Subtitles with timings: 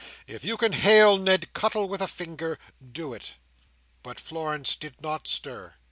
[0.25, 3.33] "If you can hail Ned Cuttle with a finger, do it!"
[4.01, 5.75] But Florence did not stir.